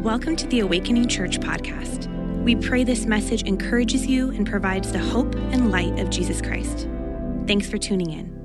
[0.00, 2.06] Welcome to the Awakening Church podcast.
[2.42, 6.88] We pray this message encourages you and provides the hope and light of Jesus Christ.
[7.46, 8.39] Thanks for tuning in.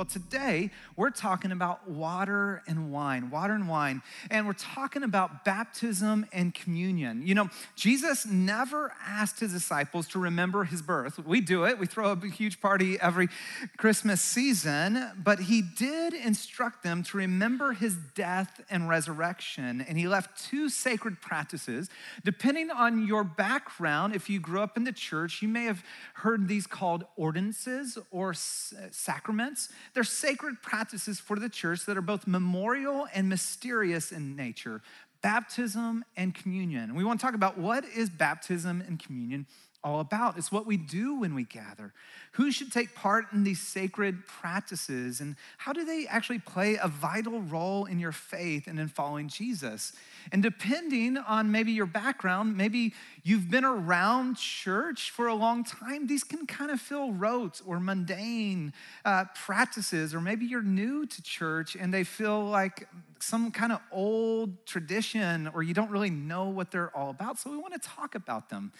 [0.00, 4.00] Well, today we're talking about water and wine, water and wine,
[4.30, 7.26] and we're talking about baptism and communion.
[7.26, 11.18] You know, Jesus never asked his disciples to remember his birth.
[11.18, 13.28] We do it, we throw a huge party every
[13.76, 19.84] Christmas season, but he did instruct them to remember his death and resurrection.
[19.86, 21.90] And he left two sacred practices.
[22.24, 26.48] Depending on your background, if you grew up in the church, you may have heard
[26.48, 29.68] these called ordinances or sacraments.
[29.94, 34.82] They're sacred practices for the church that are both memorial and mysterious in nature
[35.22, 36.84] baptism and communion.
[36.84, 39.46] And we want to talk about what is baptism and communion
[39.82, 40.36] all about.
[40.36, 41.92] It's what we do when we gather.
[42.32, 46.86] Who should take part in these sacred practices and how do they actually play a
[46.86, 49.92] vital role in your faith and in following Jesus?
[50.32, 56.06] And depending on maybe your background, maybe you've been around church for a long time,
[56.06, 58.72] these can kind of feel rote or mundane
[59.04, 62.86] uh, practices, or maybe you're new to church and they feel like
[63.22, 67.38] some kind of old tradition, or you don't really know what they're all about.
[67.38, 68.72] So we want to talk about them.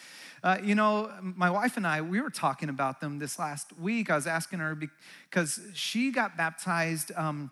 [0.43, 4.11] Uh, you know, my wife and I, we were talking about them this last week.
[4.11, 4.75] I was asking her
[5.31, 7.13] because she got baptized.
[7.17, 7.51] Um,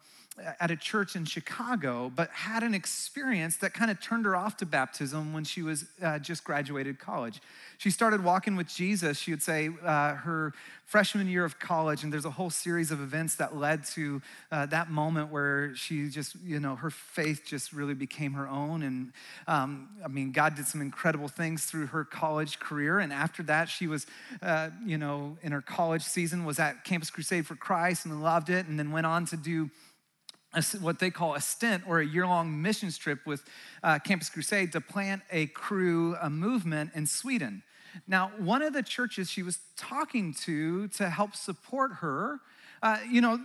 [0.61, 4.57] at a church in Chicago, but had an experience that kind of turned her off
[4.59, 7.41] to baptism when she was uh, just graduated college.
[7.79, 10.53] She started walking with Jesus, she would say, uh, her
[10.89, 14.65] freshman year of college, and there's a whole series of events that led to uh,
[14.67, 18.83] that moment where she just, you know, her faith just really became her own.
[18.83, 19.13] And
[19.47, 23.01] um, I mean, God did some incredible things through her college career.
[23.01, 24.07] And after that, she was,
[24.41, 28.49] uh, you know, in her college season, was at Campus Crusade for Christ and loved
[28.49, 29.71] it, and then went on to do
[30.55, 33.43] a, what they call a stint or a year long mission trip with
[33.83, 37.63] uh, Campus Crusade to plant a crew, a movement in Sweden.
[38.07, 42.41] Now, one of the churches she was talking to to help support her,
[42.83, 43.41] uh, you know,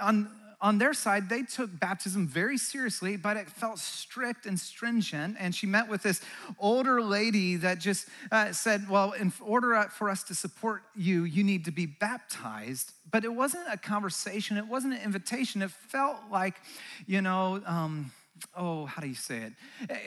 [0.00, 0.30] on
[0.60, 5.36] on their side, they took baptism very seriously, but it felt strict and stringent.
[5.38, 6.20] And she met with this
[6.58, 11.44] older lady that just uh, said, Well, in order for us to support you, you
[11.44, 12.92] need to be baptized.
[13.10, 15.62] But it wasn't a conversation, it wasn't an invitation.
[15.62, 16.56] It felt like,
[17.06, 18.10] you know, um,
[18.56, 19.52] oh, how do you say it?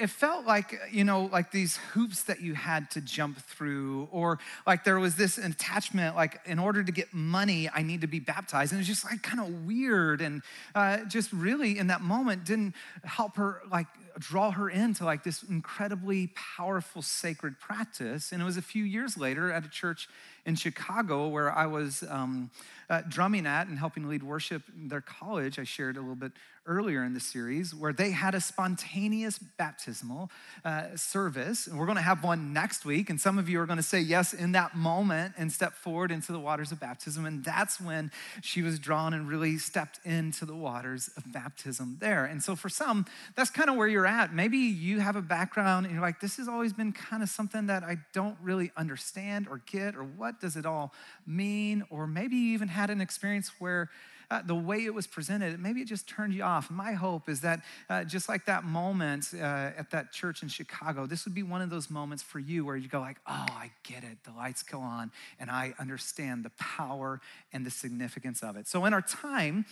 [0.01, 4.39] It felt like, you know, like these hoops that you had to jump through, or
[4.65, 8.19] like there was this attachment, like in order to get money, I need to be
[8.19, 8.71] baptized.
[8.71, 10.41] And it's just like kind of weird and
[10.75, 13.87] uh, just really in that moment didn't help her like
[14.19, 18.31] draw her into like this incredibly powerful sacred practice.
[18.31, 20.07] And it was a few years later at a church
[20.45, 22.49] in Chicago where I was um,
[22.89, 25.57] uh, drumming at and helping lead worship in their college.
[25.57, 26.33] I shared a little bit
[26.67, 30.29] earlier in the series where they had a spontaneous baptismal
[30.63, 31.65] uh, service.
[31.65, 33.09] And we're going to have one next week.
[33.09, 36.11] And some of you are going to say yes in that moment and step forward
[36.11, 37.25] into the waters of baptism.
[37.25, 42.25] And that's when she was drawn and really stepped into the waters of baptism there.
[42.25, 44.33] And so for some, that's kind of where you're at.
[44.33, 47.67] Maybe you have a background and you're like, this has always been kind of something
[47.67, 50.93] that I don't really understand or get, or what does it all
[51.25, 51.83] mean?
[51.89, 53.89] Or maybe you even had an experience where
[54.31, 56.71] uh, the way it was presented, maybe it just turned you off.
[56.71, 61.05] My hope is that uh, just like that moment uh, at that church in Chicago,
[61.05, 63.71] this would be one of those moments for you where you go like, oh, I
[63.83, 64.23] get it.
[64.23, 67.19] The lights go on and I understand the power
[67.51, 68.69] and the significance of it.
[68.69, 69.65] So in our time,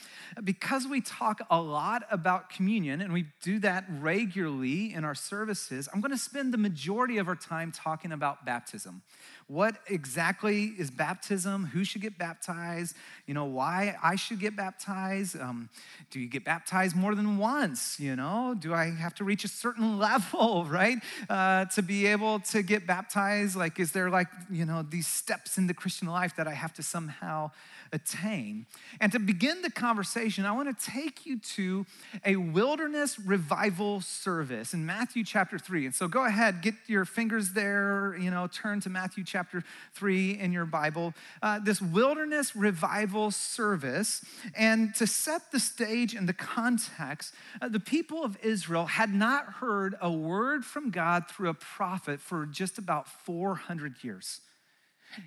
[0.44, 5.88] because we talk a lot about communion and we do that regularly in our services,
[5.94, 9.04] I'm going to spend the majority of our time talking about baptism
[9.50, 15.40] what exactly is baptism, who should get baptized, you know, why I should get baptized.
[15.40, 15.70] Um,
[16.12, 18.00] do you get baptized more than once?
[18.00, 20.98] You know, do I have to reach a certain level, right,
[21.30, 23.56] uh, to be able to get baptized?
[23.56, 26.74] Like, is there like, you know, these steps in the Christian life that I have
[26.76, 27.52] to somehow
[27.92, 28.66] attain.
[29.00, 31.86] And to begin the conversation, I want to take you to
[32.26, 35.88] a wilderness revival service in Matthew chapter 3.
[35.88, 39.64] And so go ahead, get your fingers there, you know, turn to Matthew chapter
[39.94, 41.14] 3 in your Bible.
[41.42, 44.24] Uh, this wilderness revival service.
[44.56, 49.46] And to set the stage and the context, uh, the people of Israel had not
[49.46, 54.42] heard a word from God through a prophet for just about 400 years.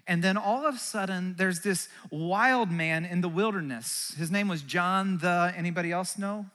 [0.07, 4.15] And then all of a sudden, there's this wild man in the wilderness.
[4.17, 6.47] His name was John the, anybody else know?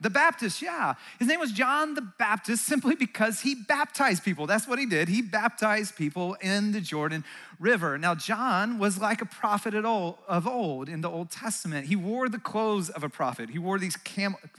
[0.00, 0.94] The Baptist, yeah.
[1.18, 4.46] His name was John the Baptist simply because he baptized people.
[4.46, 5.08] That's what he did.
[5.08, 7.24] He baptized people in the Jordan
[7.58, 7.98] River.
[7.98, 11.86] Now, John was like a prophet of old in the Old Testament.
[11.86, 13.50] He wore the clothes of a prophet.
[13.50, 13.98] He wore these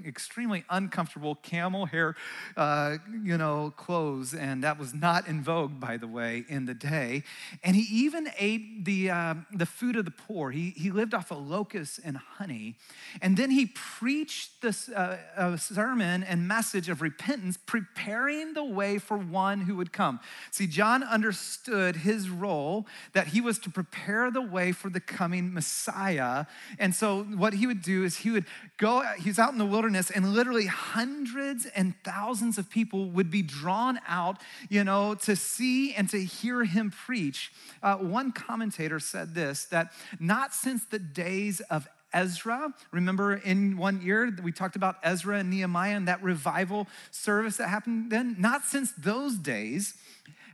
[0.06, 2.16] extremely uncomfortable camel hair,
[2.56, 6.76] uh, you know, clothes, and that was not in vogue, by the way, in the
[6.76, 7.24] day.
[7.64, 10.52] And he even ate the, uh, the food of the poor.
[10.52, 12.76] He, he lived off of locusts and honey.
[13.20, 18.98] And then he preached this uh, a sermon and message of repentance, preparing the way
[18.98, 20.20] for one who would come.
[20.52, 25.54] See, John understood his role that he was to prepare the way for the coming
[25.54, 26.46] Messiah.
[26.80, 28.46] And so, what he would do is he would
[28.78, 33.42] go, he's out in the wilderness, and literally hundreds and thousands of people would be
[33.42, 34.38] drawn out,
[34.70, 37.52] you know, to see and to hear him preach.
[37.82, 42.74] Uh, one commentator said this that not since the days of Ezra.
[42.92, 47.70] Remember in one year we talked about Ezra and Nehemiah and that revival service that
[47.70, 48.36] happened then?
[48.40, 49.96] Not since those days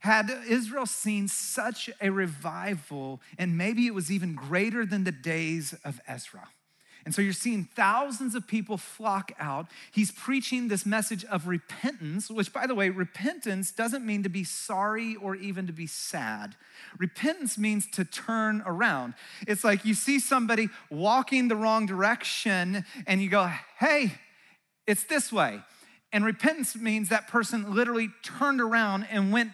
[0.02, 5.74] had Israel seen such a revival, and maybe it was even greater than the days
[5.84, 6.50] of Ezra.
[7.08, 9.68] And so you're seeing thousands of people flock out.
[9.94, 14.44] He's preaching this message of repentance, which, by the way, repentance doesn't mean to be
[14.44, 16.58] sorry or even to be sad.
[17.00, 19.14] Repentance means to turn around.
[19.48, 23.50] It's like you see somebody walking the wrong direction and you go,
[23.80, 24.12] hey,
[24.86, 25.62] it's this way.
[26.12, 29.52] And repentance means that person literally turned around and went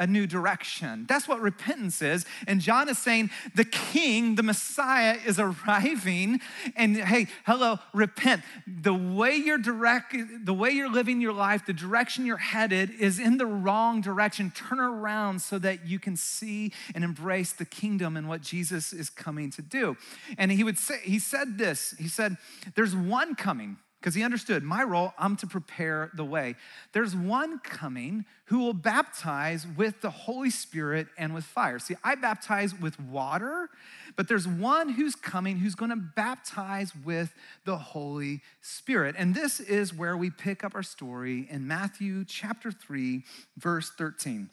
[0.00, 1.04] a new direction.
[1.06, 2.24] That's what repentance is.
[2.46, 6.40] And John is saying the king, the Messiah, is arriving.
[6.74, 8.42] And hey, hello, repent.
[8.66, 13.18] The way you're direct, the way you're living your life, the direction you're headed is
[13.18, 14.50] in the wrong direction.
[14.50, 19.10] Turn around so that you can see and embrace the kingdom and what Jesus is
[19.10, 19.98] coming to do.
[20.38, 22.38] And he would say, he said this, he said,
[22.74, 26.56] There's one coming because he understood my role, I'm to prepare the way.
[26.92, 31.78] There's one coming who will baptize with the Holy Spirit and with fire.
[31.78, 33.68] See, I baptize with water,
[34.16, 37.34] but there's one who's coming who's to baptize with
[37.66, 39.16] the Holy Spirit.
[39.18, 43.22] And this is where we pick up our story in Matthew chapter 3,
[43.58, 44.48] verse 13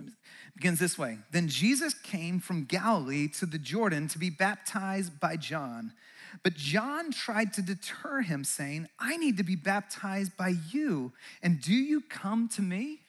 [0.00, 0.12] it
[0.54, 5.36] begins this way Then Jesus came from Galilee to the Jordan to be baptized by
[5.36, 5.92] John.
[6.42, 11.12] But John tried to deter him, saying, I need to be baptized by you,
[11.42, 13.00] and do you come to me?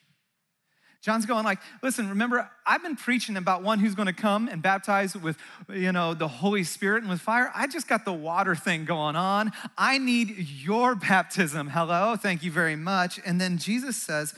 [1.00, 4.60] John's going like, listen, remember, I've been preaching about one who's going to come and
[4.60, 5.36] baptize with,
[5.68, 7.52] you know, the Holy Spirit and with fire.
[7.54, 9.52] I just got the water thing going on.
[9.76, 11.68] I need your baptism.
[11.68, 13.20] Hello, thank you very much.
[13.24, 14.34] And then Jesus says,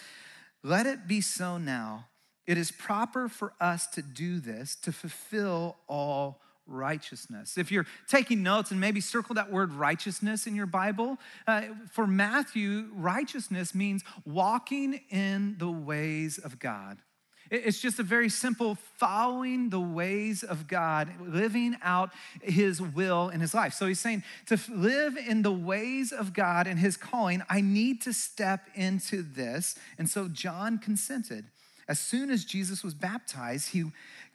[0.63, 2.09] let it be so now.
[2.47, 7.59] It is proper for us to do this to fulfill all righteousness.
[7.59, 12.07] If you're taking notes and maybe circle that word righteousness in your Bible, uh, for
[12.07, 16.99] Matthew, righteousness means walking in the ways of God.
[17.51, 22.11] It's just a very simple following the ways of God, living out
[22.43, 23.75] his will in his life.
[23.75, 28.03] So he's saying to live in the ways of God and his calling, I need
[28.03, 29.75] to step into this.
[29.99, 31.47] And so John consented.
[31.89, 33.83] As soon as Jesus was baptized, he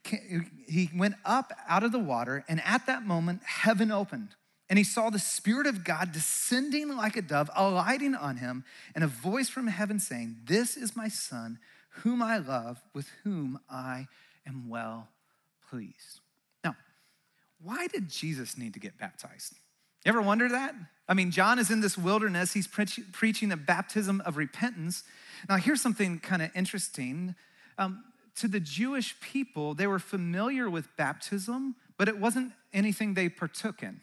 [0.08, 4.36] he went up out of the water, and at that moment, heaven opened.
[4.70, 8.64] And he saw the Spirit of God descending like a dove, alighting on him,
[8.96, 11.60] and a voice from heaven saying, This is my Son,
[12.02, 14.08] whom I love, with whom I
[14.48, 15.10] am well
[15.70, 16.22] pleased.
[16.64, 16.76] Now,
[17.62, 19.54] why did Jesus need to get baptized?
[20.04, 20.76] You ever wonder that?
[21.08, 25.04] I mean, John is in this wilderness, he's pre- preaching a baptism of repentance.
[25.48, 27.36] Now, here's something kind of interesting.
[27.78, 28.04] Um,
[28.36, 33.82] to the Jewish people, they were familiar with baptism, but it wasn't anything they partook
[33.82, 34.02] in.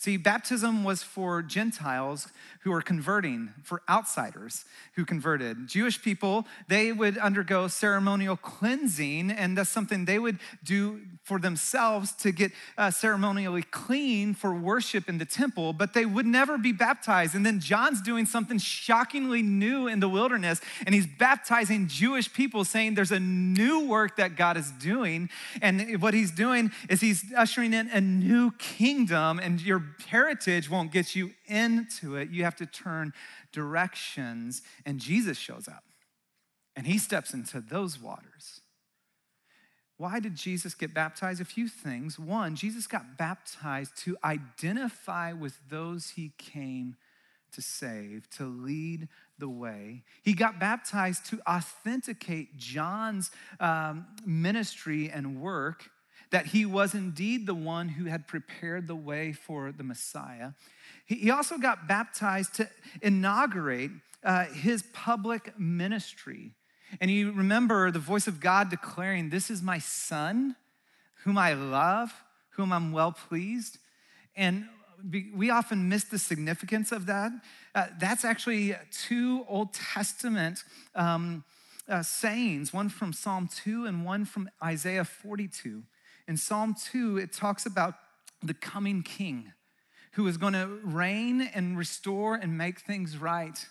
[0.00, 2.28] See, baptism was for Gentiles
[2.60, 4.64] who were converting, for outsiders
[4.94, 5.66] who converted.
[5.66, 12.12] Jewish people, they would undergo ceremonial cleansing, and that's something they would do for themselves
[12.12, 16.70] to get uh, ceremonially clean for worship in the temple, but they would never be
[16.70, 17.34] baptized.
[17.34, 22.64] And then John's doing something shockingly new in the wilderness, and he's baptizing Jewish people,
[22.64, 25.28] saying there's a new work that God is doing.
[25.60, 30.92] And what he's doing is he's ushering in a new kingdom, and your heritage won't
[30.92, 32.30] get you into it.
[32.30, 33.12] You have to turn
[33.52, 34.62] directions.
[34.86, 35.84] And Jesus shows up
[36.76, 38.60] and he steps into those waters.
[39.96, 41.40] Why did Jesus get baptized?
[41.40, 42.18] A few things.
[42.18, 46.96] One, Jesus got baptized to identify with those he came
[47.52, 50.04] to save, to lead the way.
[50.22, 55.90] He got baptized to authenticate John's um, ministry and work
[56.30, 60.52] that he was indeed the one who had prepared the way for the Messiah.
[61.06, 62.68] He also got baptized to
[63.00, 63.90] inaugurate
[64.22, 66.52] uh, his public ministry.
[67.00, 70.56] And you remember the voice of God declaring, This is my son,
[71.24, 72.12] whom I love,
[72.50, 73.78] whom I'm well pleased.
[74.36, 74.66] And
[75.34, 77.32] we often miss the significance of that.
[77.74, 81.44] Uh, that's actually two Old Testament um,
[81.88, 85.82] uh, sayings, one from Psalm 2 and one from Isaiah 42.
[86.28, 87.94] In Psalm 2, it talks about
[88.42, 89.54] the coming king
[90.12, 93.66] who is going to reign and restore and make things right.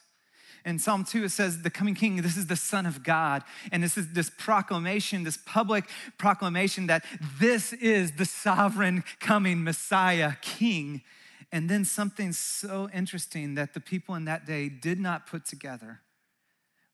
[0.66, 3.44] In Psalm 2, it says, The coming king, this is the Son of God.
[3.72, 5.86] And this is this proclamation, this public
[6.18, 7.06] proclamation that
[7.40, 11.04] this is the sovereign coming Messiah, King.
[11.52, 16.02] And then something so interesting that the people in that day did not put together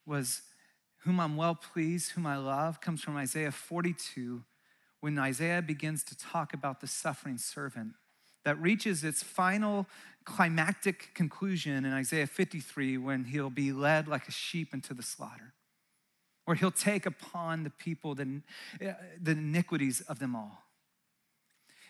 [0.06, 0.42] was,
[1.00, 4.44] Whom I'm well pleased, whom I love, comes from Isaiah 42,
[5.04, 7.92] when Isaiah begins to talk about the suffering servant
[8.46, 9.86] that reaches its final
[10.24, 15.52] climactic conclusion in Isaiah 53 when he'll be led like a sheep into the slaughter,
[16.46, 18.44] where he'll take upon the people the,
[18.80, 20.64] the iniquities of them all.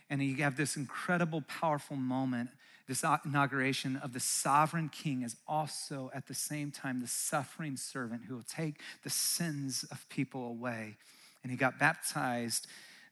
[0.09, 2.49] And you have this incredible, powerful moment.
[2.87, 8.23] This inauguration of the sovereign king is also at the same time the suffering servant
[8.27, 10.97] who will take the sins of people away.
[11.43, 12.65] And he got baptized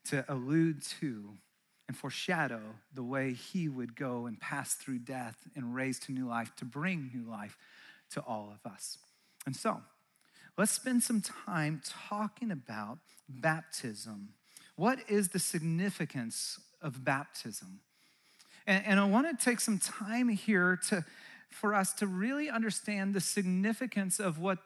[0.04, 1.30] to allude to
[1.88, 2.62] and foreshadow
[2.94, 6.64] the way he would go and pass through death and raise to new life to
[6.64, 7.56] bring new life
[8.10, 8.98] to all of us.
[9.46, 9.82] And so,
[10.56, 14.30] let's spend some time talking about baptism.
[14.76, 17.80] What is the significance of baptism?
[18.66, 21.04] And, and I want to take some time here to,
[21.50, 24.58] for us to really understand the significance of what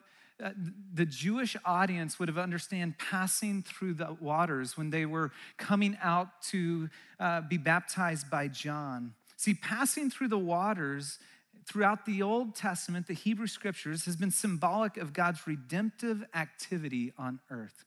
[0.42, 0.50] uh,
[0.92, 6.42] the Jewish audience would have understand passing through the waters when they were coming out
[6.50, 9.14] to uh, be baptized by John.
[9.36, 11.18] See, passing through the waters
[11.66, 17.40] throughout the Old Testament, the Hebrew scriptures, has been symbolic of God's redemptive activity on
[17.50, 17.84] earth,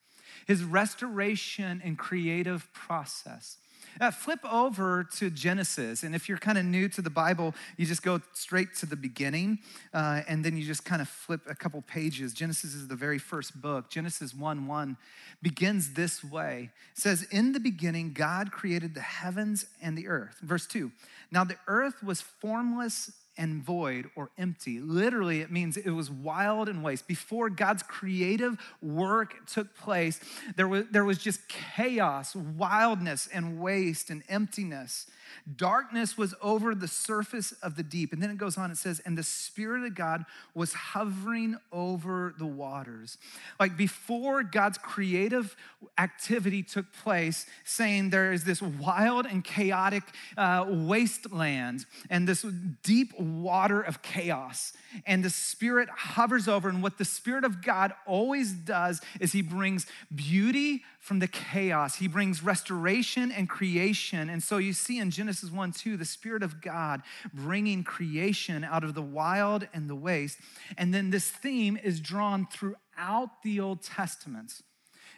[0.48, 3.58] his restoration and creative process.
[4.00, 6.04] Uh, flip over to Genesis.
[6.04, 8.96] And if you're kind of new to the Bible, you just go straight to the
[8.96, 9.60] beginning
[9.94, 12.34] uh, and then you just kind of flip a couple pages.
[12.34, 13.90] Genesis is the very first book.
[13.90, 14.98] Genesis 1 1
[15.42, 20.38] begins this way it says, In the beginning, God created the heavens and the earth.
[20.42, 20.92] Verse 2
[21.32, 24.82] Now the earth was formless and void or empty.
[24.82, 27.08] Literally, it means it was wild and waste.
[27.08, 30.20] Before God's creative work took place,
[30.58, 35.08] there was, there was just chaos, wildness, and waste and emptiness.
[35.56, 38.14] Darkness was over the surface of the deep.
[38.14, 42.34] And then it goes on, it says, and the Spirit of God was hovering over
[42.38, 43.18] the waters.
[43.60, 45.56] Like before God's creative
[45.98, 50.04] activity took place, saying there is this wild and chaotic
[50.38, 52.46] uh, wasteland and this
[52.84, 54.74] deep water of chaos.
[55.06, 56.70] And the Spirit hovers over.
[56.70, 61.96] And what the Spirit of God always does is He brings beauty from the chaos.
[61.96, 64.30] He brings restoration and creation.
[64.30, 67.02] And so you see in Genesis 1 2, the Spirit of God
[67.34, 70.38] bringing creation out of the wild and the waste.
[70.78, 74.62] And then this theme is drawn throughout the Old Testament.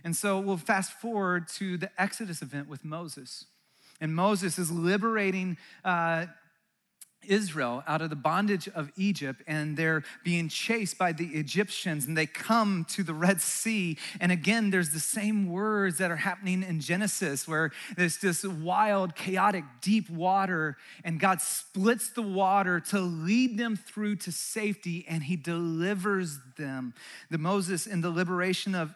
[0.03, 3.45] And so we'll fast forward to the Exodus event with Moses.
[3.99, 6.25] And Moses is liberating uh,
[7.27, 12.17] Israel out of the bondage of Egypt and they're being chased by the Egyptians and
[12.17, 13.97] they come to the Red Sea.
[14.19, 19.15] And again, there's the same words that are happening in Genesis where there's this wild,
[19.15, 25.23] chaotic, deep water and God splits the water to lead them through to safety and
[25.23, 26.93] he delivers them.
[27.29, 28.95] The Moses in the liberation of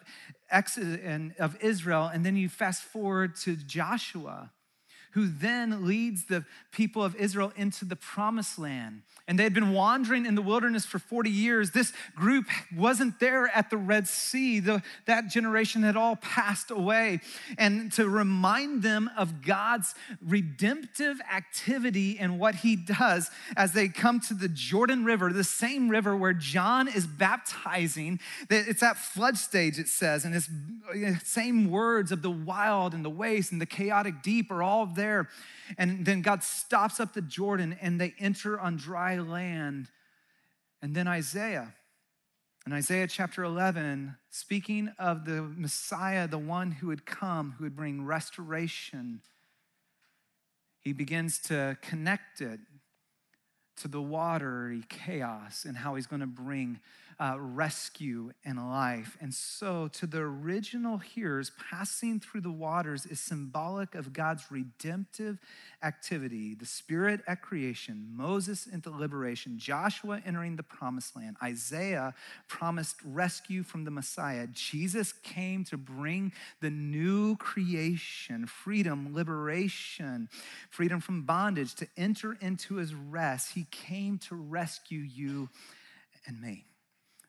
[0.50, 2.10] Exodus and of Israel.
[2.12, 4.50] And then you fast forward to Joshua
[5.16, 9.00] who then leads the people of Israel into the promised land.
[9.26, 11.70] And they had been wandering in the wilderness for 40 years.
[11.70, 12.44] This group
[12.76, 14.60] wasn't there at the Red Sea.
[14.60, 17.20] The, that generation had all passed away.
[17.56, 24.20] And to remind them of God's redemptive activity and what he does as they come
[24.20, 28.20] to the Jordan River, the same river where John is baptizing.
[28.50, 30.50] It's at flood stage, it says, and it's
[30.92, 34.84] the same words of the wild and the waste and the chaotic deep are all
[34.84, 35.28] there there.
[35.78, 39.88] And then God stops up the Jordan and they enter on dry land.
[40.82, 41.74] And then Isaiah,
[42.66, 47.76] in Isaiah chapter 11, speaking of the Messiah, the one who would come, who would
[47.76, 49.20] bring restoration,
[50.80, 52.60] he begins to connect it
[53.78, 56.80] to the watery chaos and how he's going to bring
[57.18, 59.16] uh, rescue and life.
[59.20, 65.38] And so, to the original hearers, passing through the waters is symbolic of God's redemptive
[65.82, 72.14] activity the Spirit at creation, Moses into liberation, Joshua entering the promised land, Isaiah
[72.48, 74.46] promised rescue from the Messiah.
[74.52, 80.28] Jesus came to bring the new creation, freedom, liberation,
[80.70, 83.52] freedom from bondage, to enter into his rest.
[83.54, 85.48] He came to rescue you
[86.26, 86.66] and me.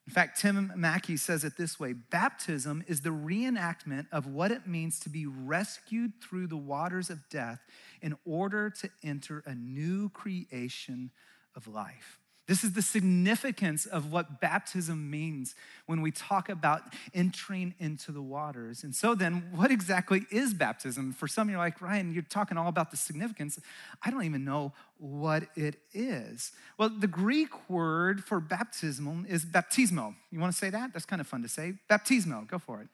[0.08, 4.66] In fact, Tim Mackie says it this way Baptism is the reenactment of what it
[4.66, 7.60] means to be rescued through the waters of death
[8.02, 11.12] in order to enter a new creation
[11.56, 12.20] of life.
[12.48, 15.54] This is the significance of what baptism means
[15.86, 16.82] when we talk about
[17.14, 18.86] entering into the waters.
[18.86, 21.12] And so, then, what exactly is baptism?
[21.12, 23.60] For some, you're like, Ryan, you're talking all about the significance.
[24.02, 26.54] I don't even know what it is.
[26.78, 30.16] Well, the Greek word for baptism is baptismo.
[30.32, 30.94] You want to say that?
[30.94, 31.74] That's kind of fun to say.
[31.90, 32.88] Baptismo, go for it.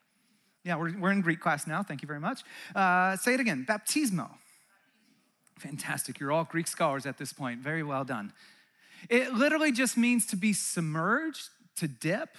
[0.64, 1.84] Yeah, we're, we're in Greek class now.
[1.84, 2.42] Thank you very much.
[2.76, 4.30] Uh, say it again baptismo.
[5.60, 6.20] Fantastic.
[6.20, 7.60] You're all Greek scholars at this point.
[7.60, 8.34] Very well done.
[9.10, 12.30] It literally just means to be submerged, to dip,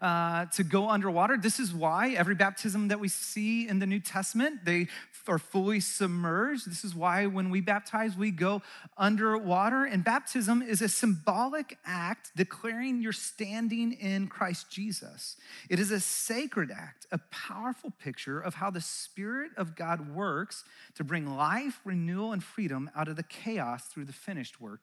[0.00, 1.36] uh, to go underwater.
[1.36, 4.88] This is why every baptism that we see in the New Testament, they
[5.26, 6.70] are fully submerged.
[6.70, 8.62] This is why when we baptize, we go
[8.96, 9.84] underwater.
[9.84, 15.36] And baptism is a symbolic act declaring your standing in Christ Jesus.
[15.68, 20.64] It is a sacred act, a powerful picture of how the Spirit of God works
[20.96, 24.82] to bring life, renewal, and freedom out of the chaos through the finished work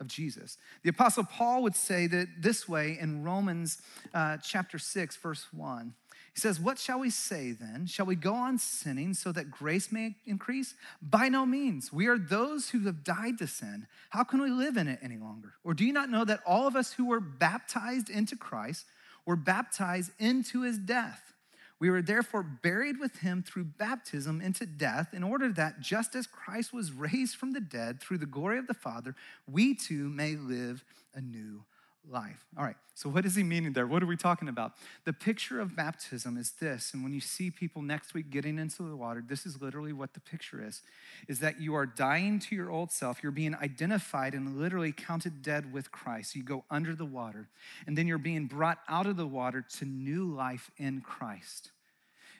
[0.00, 0.58] of Jesus.
[0.82, 3.80] The Apostle Paul would say that this way in Romans
[4.14, 5.94] uh, chapter 6, verse 1.
[6.34, 7.86] He says, What shall we say then?
[7.86, 10.74] Shall we go on sinning so that grace may increase?
[11.00, 11.92] By no means.
[11.92, 13.86] We are those who have died to sin.
[14.10, 15.54] How can we live in it any longer?
[15.64, 18.84] Or do you not know that all of us who were baptized into Christ
[19.24, 21.32] were baptized into his death?
[21.78, 26.26] We were therefore buried with him through baptism into death, in order that just as
[26.26, 29.14] Christ was raised from the dead through the glory of the Father,
[29.46, 31.64] we too may live a new
[32.10, 32.46] life.
[32.56, 33.86] All right, so what is he meaning there?
[33.86, 34.72] What are we talking about?
[35.04, 38.82] The picture of baptism is this, and when you see people next week getting into
[38.82, 40.82] the water, this is literally what the picture is,
[41.28, 43.22] is that you are dying to your old self.
[43.22, 46.36] You're being identified and literally counted dead with Christ.
[46.36, 47.48] You go under the water,
[47.86, 51.70] and then you're being brought out of the water to new life in Christ.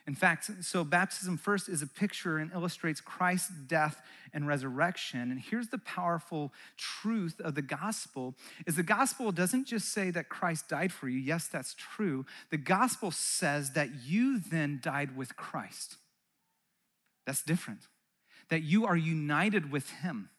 [0.07, 4.01] In fact, so baptism first is a picture and illustrates Christ's death
[4.33, 5.19] and resurrection.
[5.31, 8.33] And here's the powerful truth of the gospel
[8.65, 11.19] is the gospel doesn't just say that Christ died for you.
[11.19, 12.25] Yes, that's true.
[12.51, 15.97] The gospel says that you then died with Christ.
[17.25, 17.81] That's different.
[18.49, 20.29] That you are united with him.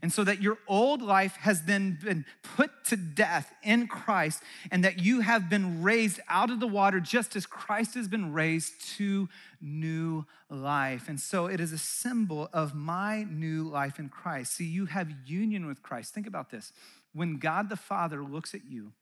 [0.00, 4.84] And so that your old life has then been put to death in Christ, and
[4.84, 8.80] that you have been raised out of the water just as Christ has been raised
[8.96, 9.28] to
[9.60, 11.08] new life.
[11.08, 14.54] And so it is a symbol of my new life in Christ.
[14.54, 16.14] See, you have union with Christ.
[16.14, 16.72] Think about this.
[17.12, 18.92] When God the Father looks at you,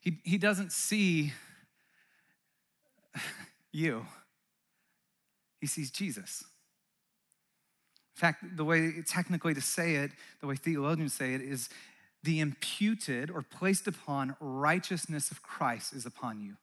[0.00, 1.32] he, he doesn't see
[3.72, 4.06] you,
[5.60, 6.44] he sees Jesus.
[8.14, 11.68] In fact, the way technically to say it, the way theologians say it, is
[12.22, 16.56] the imputed or placed upon righteousness of Christ is upon you.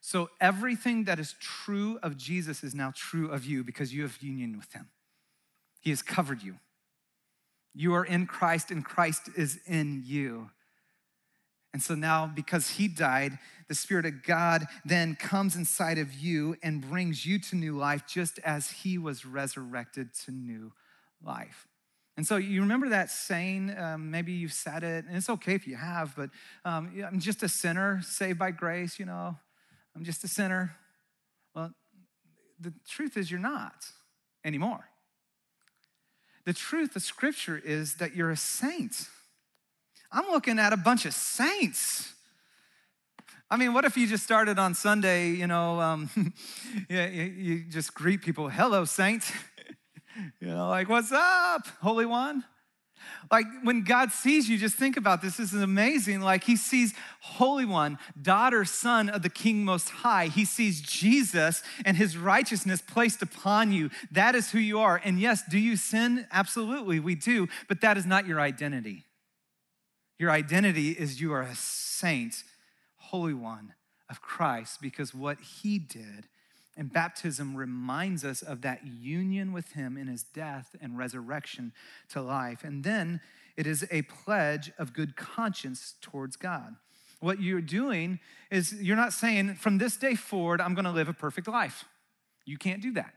[0.00, 4.18] So everything that is true of Jesus is now true of you because you have
[4.20, 4.88] union with him.
[5.80, 6.56] He has covered you.
[7.74, 10.50] You are in Christ and Christ is in you.
[11.72, 16.56] And so now, because he died, the Spirit of God then comes inside of you
[16.62, 20.72] and brings you to new life, just as he was resurrected to new
[21.22, 21.66] life.
[22.16, 25.68] And so you remember that saying, um, maybe you've said it, and it's okay if
[25.68, 26.30] you have, but
[26.64, 29.36] um, I'm just a sinner saved by grace, you know,
[29.94, 30.76] I'm just a sinner.
[31.54, 31.72] Well,
[32.58, 33.86] the truth is you're not
[34.44, 34.88] anymore.
[36.44, 39.08] The truth of Scripture is that you're a saint.
[40.10, 42.14] I'm looking at a bunch of saints.
[43.50, 46.10] I mean, what if you just started on Sunday, you know, um,
[46.88, 49.30] you, you just greet people, hello, saint.
[50.40, 52.44] You know, like, what's up, Holy One?
[53.30, 55.36] Like when God sees you, just think about this.
[55.36, 56.20] This is amazing.
[56.20, 60.26] Like he sees Holy One, daughter, son of the King Most High.
[60.26, 63.90] He sees Jesus and his righteousness placed upon you.
[64.10, 65.00] That is who you are.
[65.04, 66.26] And yes, do you sin?
[66.32, 67.48] Absolutely, we do.
[67.68, 69.04] But that is not your identity.
[70.18, 72.42] Your identity is you are a saint,
[72.96, 73.74] Holy One
[74.10, 76.26] of Christ, because what he did
[76.78, 81.72] And baptism reminds us of that union with him in his death and resurrection
[82.10, 82.62] to life.
[82.62, 83.20] And then
[83.56, 86.76] it is a pledge of good conscience towards God.
[87.18, 88.20] What you're doing
[88.52, 91.84] is you're not saying, from this day forward, I'm gonna live a perfect life.
[92.44, 93.12] You can't do that.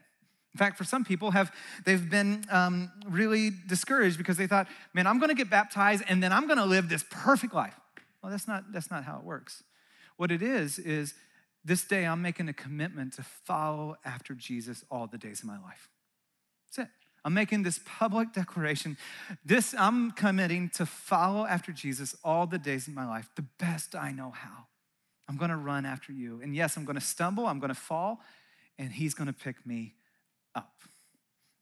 [0.54, 1.52] In fact, for some people, have
[1.86, 6.21] they've been um, really discouraged because they thought, "Man, I'm going to get baptized and
[6.21, 7.80] then I'm going to live this perfect life."
[8.21, 9.63] Well, that's not that's not how it works.
[10.17, 11.13] What it is is
[11.63, 15.60] this day I'm making a commitment to follow after Jesus all the days of my
[15.60, 15.89] life.
[16.67, 16.93] That's it.
[17.24, 18.97] I'm making this public declaration.
[19.45, 23.95] This I'm committing to follow after Jesus all the days of my life, the best
[23.95, 24.65] I know how.
[25.30, 26.41] I'm going to run after you.
[26.41, 28.21] And yes, I'm going to stumble, I'm going to fall,
[28.80, 29.93] and he's going to pick me
[30.56, 30.82] up.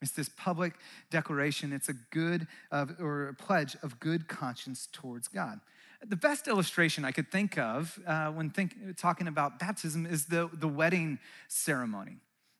[0.02, 0.74] It's this public
[1.12, 1.74] declaration.
[1.74, 5.60] It's a good of, or a pledge of good conscience towards God.
[6.06, 10.50] The best illustration I could think of uh, when think, talking about baptism is the,
[10.54, 12.18] the wedding ceremony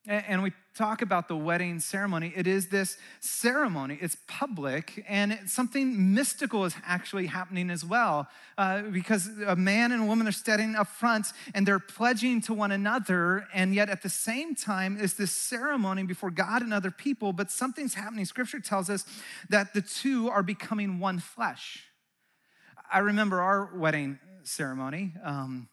[0.10, 3.98] and we talk about the wedding ceremony, it is this ceremony.
[4.02, 8.28] It's public, and something mystical is actually happening as well.
[8.58, 12.54] Uh, because a man and a woman are standing up front and they're pledging to
[12.54, 16.92] one another, and yet at the same time is this ceremony before God and other
[16.92, 17.34] people.
[17.34, 18.26] But something's happening.
[18.26, 19.06] Scripture tells us
[19.50, 21.89] that the two are becoming one flesh.
[22.92, 25.14] I remember our wedding ceremony.
[25.24, 25.70] Um,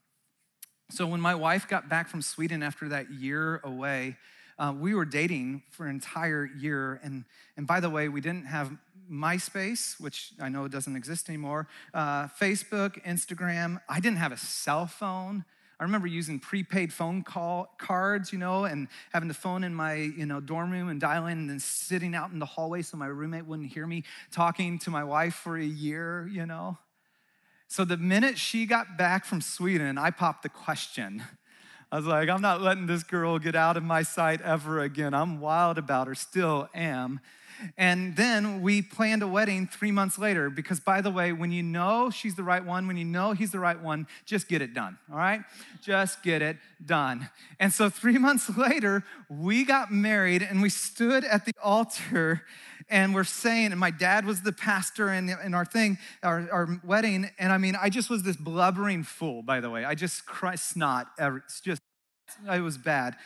[0.90, 4.16] so when my wife got back from Sweden after that year away,
[4.58, 7.00] uh, we were dating for an entire year.
[7.02, 7.24] And,
[7.56, 8.70] and by the way, we didn't have
[9.10, 13.80] MySpace, which I know doesn't exist anymore, uh, Facebook, Instagram.
[13.88, 15.44] I didn't have a cell phone.
[15.80, 19.94] I remember using prepaid phone call cards, you know, and having the phone in my,
[19.94, 23.06] you know, dorm room and dialing and then sitting out in the hallway so my
[23.06, 26.78] roommate wouldn't hear me talking to my wife for a year, you know.
[27.68, 31.22] So the minute she got back from Sweden, I popped the question.
[31.90, 35.14] I was like, I'm not letting this girl get out of my sight ever again.
[35.14, 37.20] I'm wild about her, still am.
[37.78, 41.62] And then we planned a wedding three months later because, by the way, when you
[41.62, 44.74] know she's the right one, when you know he's the right one, just get it
[44.74, 45.40] done, all right?
[45.82, 47.30] Just get it done.
[47.58, 52.42] And so, three months later, we got married and we stood at the altar
[52.88, 56.80] and we're saying, and my dad was the pastor in, in our thing, our, our
[56.84, 57.28] wedding.
[57.38, 59.84] And I mean, I just was this blubbering fool, by the way.
[59.84, 61.08] I just cried snot.
[61.18, 61.82] It's just,
[62.50, 63.16] it was bad.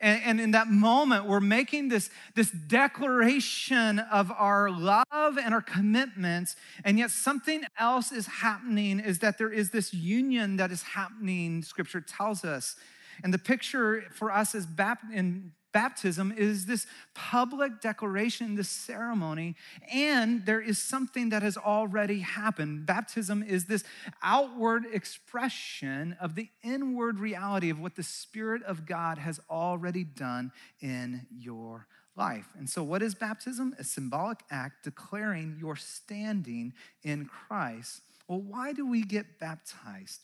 [0.00, 5.62] And, and, in that moment, we're making this, this declaration of our love and our
[5.62, 6.56] commitments.
[6.84, 11.62] And yet, something else is happening is that there is this union that is happening,
[11.62, 12.76] scripture tells us.
[13.24, 14.66] And the picture for us is
[15.12, 19.56] in baptism is this public declaration, this ceremony,
[19.92, 22.86] and there is something that has already happened.
[22.86, 23.84] Baptism is this
[24.22, 30.52] outward expression of the inward reality of what the Spirit of God has already done
[30.80, 32.48] in your life.
[32.58, 33.74] And so, what is baptism?
[33.78, 38.02] A symbolic act declaring your standing in Christ.
[38.26, 40.20] Well, why do we get baptized?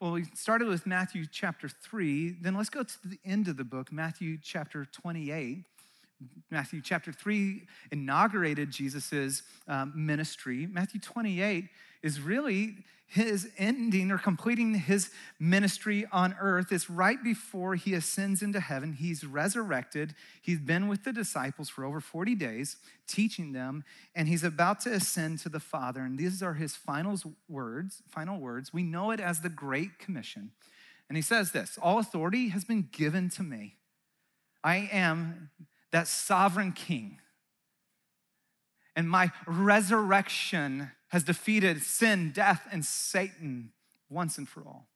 [0.00, 2.36] Well, we started with Matthew chapter 3.
[2.40, 5.58] Then let's go to the end of the book, Matthew chapter 28.
[6.50, 10.66] Matthew chapter 3 inaugurated Jesus' um, ministry.
[10.72, 11.66] Matthew 28
[12.02, 12.76] is really
[13.10, 18.92] his ending or completing his ministry on earth is right before he ascends into heaven.
[18.92, 20.14] He's resurrected.
[20.40, 22.76] He's been with the disciples for over 40 days,
[23.08, 23.82] teaching them,
[24.14, 26.02] and he's about to ascend to the Father.
[26.02, 28.72] And these are his final words, final words.
[28.72, 30.52] We know it as the Great Commission.
[31.08, 33.74] And he says this All authority has been given to me.
[34.62, 35.50] I am
[35.90, 37.18] that sovereign king.
[38.96, 43.72] And my resurrection has defeated sin, death, and Satan
[44.08, 44.88] once and for all.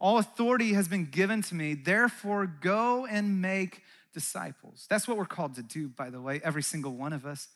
[0.00, 4.86] All authority has been given to me, therefore, go and make disciples.
[4.88, 7.48] That's what we're called to do, by the way, every single one of us.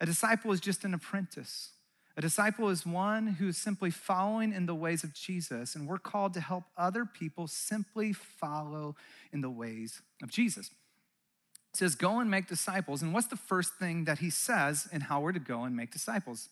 [0.00, 1.72] A disciple is just an apprentice.
[2.16, 5.98] A disciple is one who is simply following in the ways of Jesus, and we're
[5.98, 8.96] called to help other people simply follow
[9.32, 10.70] in the ways of Jesus.
[11.72, 13.02] It says, Go and make disciples.
[13.02, 15.90] And what's the first thing that he says in how we're to go and make
[15.90, 16.48] disciples?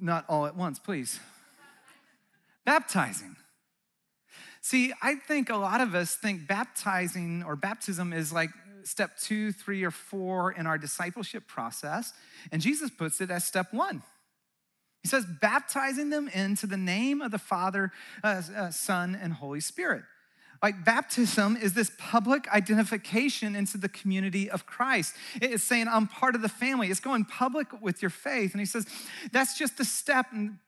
[0.00, 1.18] Not all at once, please.
[2.64, 3.36] Baptizing.
[4.60, 8.50] See, I think a lot of us think baptizing or baptism is like
[8.84, 12.12] step two, three, or four in our discipleship process.
[12.50, 14.02] And Jesus puts it as step one.
[15.02, 19.60] He says, baptizing them into the name of the Father, uh, uh, Son, and Holy
[19.60, 20.04] Spirit.
[20.64, 25.14] Like baptism is this public identification into the community of Christ.
[25.42, 26.88] It's saying, I'm part of the family.
[26.88, 28.52] It's going public with your faith.
[28.52, 28.86] And he says,
[29.30, 30.24] that's just the step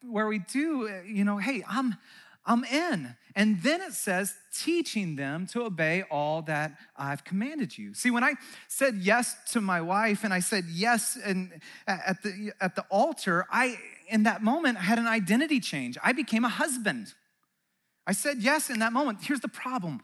[0.07, 1.97] where we do, you know, hey, I'm,
[2.45, 3.17] I'm in.
[3.35, 7.95] And then it says, teaching them to obey all that I've commanded you.
[7.95, 8.35] See, when I
[8.69, 13.47] said yes to my wife and I said yes and at the at the altar,
[13.51, 13.79] I
[14.11, 15.97] in that moment I had an identity change.
[16.05, 17.15] I became a husband.
[18.07, 19.19] I said yes in that moment.
[19.23, 20.01] Here's the problem.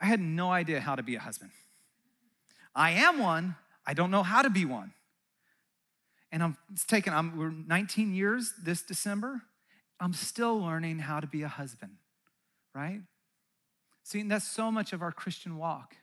[0.00, 1.50] I had no idea how to be a husband.
[2.74, 4.92] I am one, I don't know how to be one.
[6.30, 9.42] And I'm it's taken, I'm we're 19 years this December.
[10.00, 11.92] I'm still learning how to be a husband,
[12.74, 13.00] right?
[14.02, 15.96] See, that's so much of our Christian walk.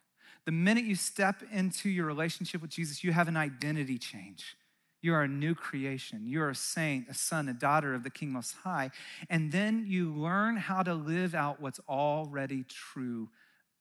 [0.46, 4.56] The minute you step into your relationship with Jesus, you have an identity change.
[5.02, 6.24] You are a new creation.
[6.26, 8.92] You're a saint, a son, a daughter of the King Most High.
[9.30, 13.30] And then you learn how to live out what's already true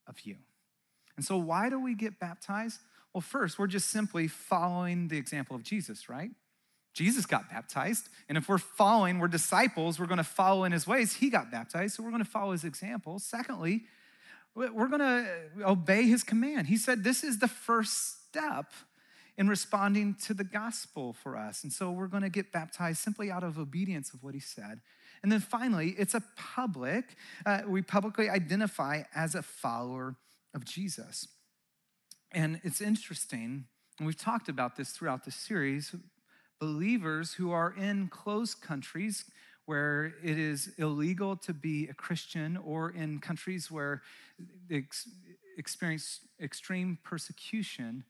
[0.06, 0.36] of you.
[1.16, 2.80] And so, why do we get baptized?
[3.12, 6.30] Well, first, we're just simply following the example of Jesus, right?
[6.94, 8.08] Jesus got baptized.
[8.28, 11.14] And if we're following, we're disciples, we're going to follow in his ways.
[11.14, 13.18] He got baptized, so we're going to follow his example.
[13.18, 13.82] Secondly,
[14.54, 15.26] we're going to
[15.64, 16.66] obey his command.
[16.66, 18.72] He said this is the first step
[19.38, 21.62] in responding to the gospel for us.
[21.62, 24.80] And so we're going to get baptized simply out of obedience of what he said.
[25.22, 30.16] And then finally, it's a public, uh, we publicly identify as a follower
[30.54, 31.28] of Jesus.
[32.32, 33.64] And it's interesting,
[33.98, 35.94] and we've talked about this throughout the series,
[36.60, 39.24] believers who are in closed countries
[39.66, 44.02] where it is illegal to be a Christian or in countries where
[44.68, 44.84] they
[45.56, 48.02] experience extreme persecution,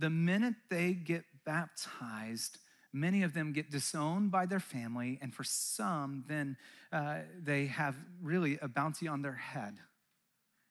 [0.00, 2.58] the minute they get baptized,
[2.92, 6.56] many of them get disowned by their family, and for some, then
[6.92, 9.76] uh, they have really a bounty on their head.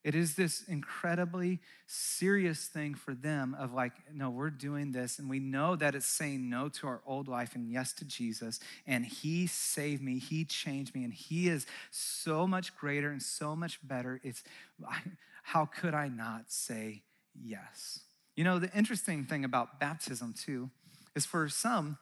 [0.02, 5.20] It is this incredibly serious thing for them of like, no, we're doing this.
[5.20, 8.62] And we know that it's saying no to our old life and yes to Jesus.
[8.88, 13.58] And He saved me, He changed me, and He is so much greater and so
[13.58, 14.22] much better.
[14.24, 14.42] It's
[15.44, 17.04] how could I not say
[17.36, 18.00] yes?
[18.40, 20.70] You know, the interesting thing about baptism, too,
[21.14, 21.98] is for some,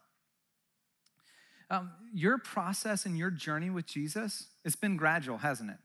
[1.72, 5.78] um, your process and your journey with Jesus, it's been gradual, hasn't it?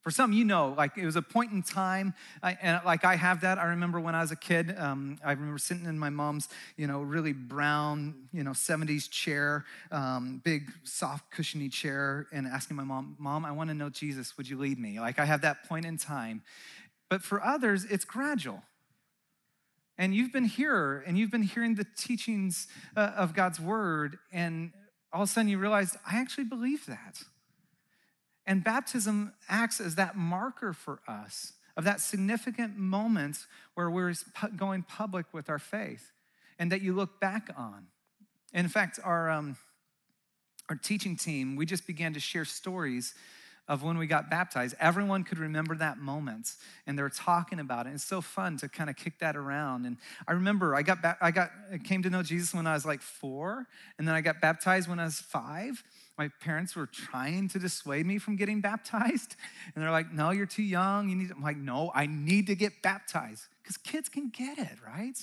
[0.00, 3.16] For some, you know, like it was a point in time, I, and like I
[3.16, 3.58] have that.
[3.58, 6.86] I remember when I was a kid, um, I remember sitting in my mom's, you
[6.86, 12.84] know, really brown, you know, 70s chair, um, big, soft, cushiony chair, and asking my
[12.84, 14.38] mom, Mom, I want to know Jesus.
[14.38, 14.98] Would you lead me?
[14.98, 16.42] Like I have that point in time.
[17.10, 18.62] But for others, it's gradual.
[20.00, 24.72] And you've been here, and you've been hearing the teachings uh, of God's word, and
[25.12, 27.22] all of a sudden you realize, I actually believe that.
[28.46, 34.14] And baptism acts as that marker for us of that significant moment where we're
[34.56, 36.12] going public with our faith
[36.58, 37.88] and that you look back on.
[38.54, 39.58] In fact, our, um,
[40.70, 43.12] our teaching team, we just began to share stories
[43.70, 44.74] of when we got baptized.
[44.80, 46.56] Everyone could remember that moment,
[46.88, 47.90] and they were talking about it.
[47.94, 49.86] It's so fun to kind of kick that around.
[49.86, 52.74] And I remember I got ba- I got I came to know Jesus when I
[52.74, 55.84] was like four, and then I got baptized when I was five.
[56.18, 59.36] My parents were trying to dissuade me from getting baptized,
[59.74, 61.08] and they're like, "No, you're too young.
[61.08, 64.78] You need." I'm like, "No, I need to get baptized because kids can get it,
[64.84, 65.16] right?"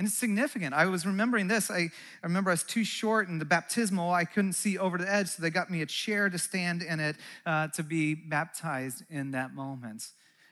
[0.00, 0.72] And it's significant.
[0.72, 1.70] I was remembering this.
[1.70, 1.90] I, I
[2.22, 4.14] remember I was too short in the baptismal.
[4.14, 7.00] I couldn't see over the edge, so they got me a chair to stand in
[7.00, 10.06] it uh, to be baptized in that moment.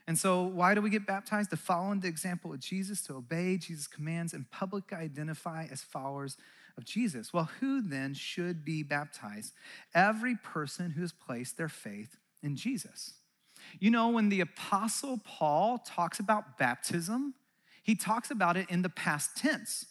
[0.06, 1.48] And so, why do we get baptized?
[1.48, 5.80] To follow in the example of Jesus, to obey Jesus' commands, and publicly identify as
[5.80, 6.36] followers
[6.76, 7.32] of Jesus.
[7.32, 9.54] Well, who then should be baptized?
[9.94, 13.14] Every person who has placed their faith in Jesus.
[13.80, 17.32] You know, when the Apostle Paul talks about baptism,
[17.88, 19.86] he talks about it in the past tense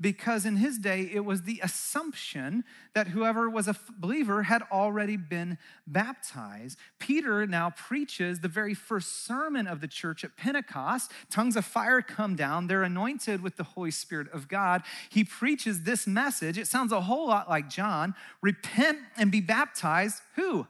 [0.00, 5.18] because in his day it was the assumption that whoever was a believer had already
[5.18, 6.78] been baptized.
[6.98, 11.12] Peter now preaches the very first sermon of the church at Pentecost.
[11.30, 14.82] Tongues of fire come down, they're anointed with the Holy Spirit of God.
[15.10, 16.56] He preaches this message.
[16.56, 20.22] It sounds a whole lot like John repent and be baptized.
[20.36, 20.66] Who?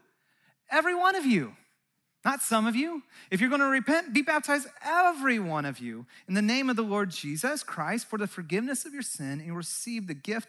[0.69, 1.53] Every one of you.
[2.25, 3.03] Not some of you.
[3.31, 6.75] If you're going to repent, be baptized, every one of you, in the name of
[6.75, 10.47] the Lord Jesus Christ for the forgiveness of your sin and receive the gift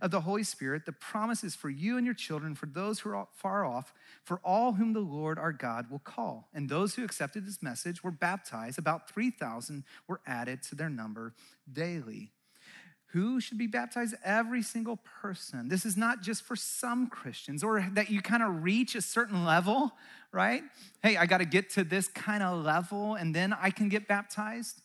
[0.00, 0.84] of the Holy Spirit.
[0.84, 4.40] The promise is for you and your children, for those who are far off, for
[4.44, 6.48] all whom the Lord our God will call.
[6.52, 8.78] And those who accepted this message were baptized.
[8.78, 11.34] About 3,000 were added to their number
[11.72, 12.32] daily.
[13.12, 14.14] Who should be baptized?
[14.24, 15.68] Every single person.
[15.68, 19.44] This is not just for some Christians or that you kind of reach a certain
[19.44, 19.92] level,
[20.32, 20.62] right?
[21.02, 24.08] Hey, I got to get to this kind of level and then I can get
[24.08, 24.80] baptized.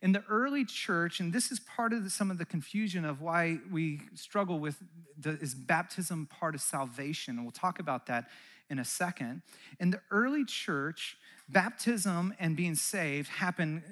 [0.00, 3.20] In the early church, and this is part of the, some of the confusion of
[3.20, 4.76] why we struggle with
[5.18, 7.34] the, is baptism part of salvation?
[7.34, 8.30] And we'll talk about that
[8.70, 9.42] in a second.
[9.80, 11.16] In the early church,
[11.48, 13.82] baptism and being saved happen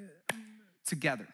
[0.87, 1.29] together.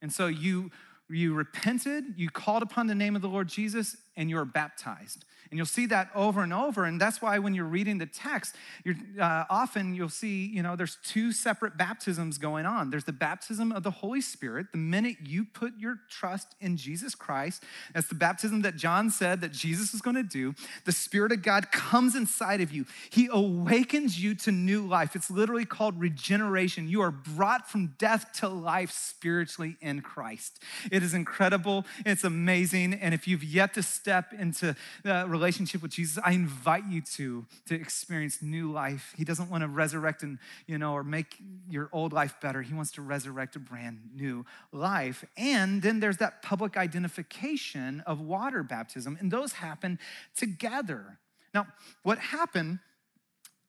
[0.00, 0.70] And so you
[1.10, 5.24] you repented, you called upon the name of the Lord Jesus, and you are baptized.
[5.50, 6.84] And you'll see that over and over.
[6.84, 10.76] And that's why when you're reading the text, you're, uh, often you'll see, you know,
[10.76, 12.90] there's two separate baptisms going on.
[12.90, 14.68] There's the baptism of the Holy Spirit.
[14.70, 19.40] The minute you put your trust in Jesus Christ, that's the baptism that John said
[19.40, 20.54] that Jesus was going to do.
[20.84, 25.16] The Spirit of God comes inside of you, He awakens you to new life.
[25.16, 26.88] It's literally called regeneration.
[26.88, 30.62] You are brought from death to life spiritually in Christ.
[30.92, 31.86] It is incredible.
[32.06, 32.94] It's amazing.
[32.94, 37.44] And if you've yet to step into the relationship with Jesus, I invite you to,
[37.66, 39.14] to experience new life.
[39.16, 41.36] He doesn't want to resurrect and, you know, or make
[41.68, 42.62] your old life better.
[42.62, 45.24] He wants to resurrect a brand new life.
[45.36, 49.98] And then there's that public identification of water baptism, and those happen
[50.34, 51.18] together.
[51.52, 51.66] Now,
[52.02, 52.78] what happened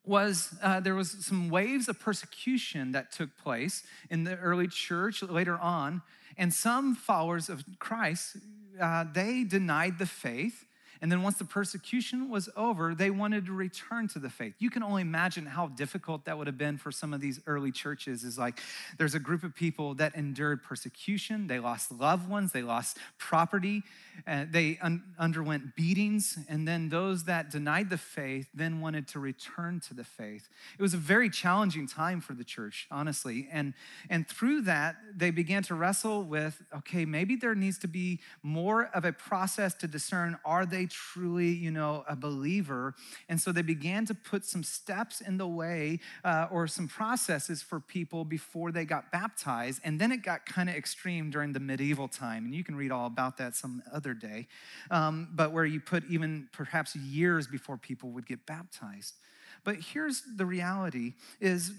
[0.05, 5.21] was uh, there was some waves of persecution that took place in the early church
[5.21, 6.01] later on
[6.37, 8.37] and some followers of christ
[8.79, 10.65] uh, they denied the faith
[11.01, 14.53] and then once the persecution was over, they wanted to return to the faith.
[14.59, 17.71] You can only imagine how difficult that would have been for some of these early
[17.71, 18.23] churches.
[18.23, 18.59] Is like
[18.99, 23.81] there's a group of people that endured persecution, they lost loved ones, they lost property,
[24.27, 29.19] uh, they un- underwent beatings, and then those that denied the faith then wanted to
[29.19, 30.49] return to the faith.
[30.77, 33.47] It was a very challenging time for the church, honestly.
[33.51, 33.73] And,
[34.09, 38.89] and through that, they began to wrestle with okay, maybe there needs to be more
[38.93, 42.93] of a process to discern are they truly, you know, a believer.
[43.29, 47.61] And so they began to put some steps in the way uh, or some processes
[47.61, 49.81] for people before they got baptized.
[49.83, 52.45] And then it got kind of extreme during the medieval time.
[52.45, 54.47] And you can read all about that some other day.
[54.89, 59.15] Um, but where you put even perhaps years before people would get baptized.
[59.63, 61.71] But here's the reality is